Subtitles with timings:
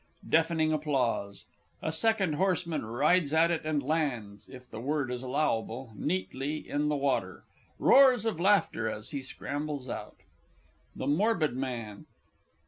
[0.27, 1.45] Deafening applause.
[1.83, 6.89] A second horseman rides at it, and lands if the word is allowable neatly in
[6.89, 7.43] the water.
[7.77, 10.15] Roars of laughter as he scrambles out._
[10.95, 12.05] THE MORBID MAN.